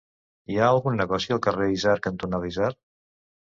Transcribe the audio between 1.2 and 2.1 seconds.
al carrer Isard